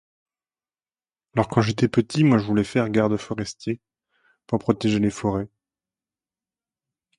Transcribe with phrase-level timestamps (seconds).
[1.35, 3.79] (A)lors quand j'étais petit moi je voulais faire garde-forestier
[4.47, 5.47] pour protéger les forêts.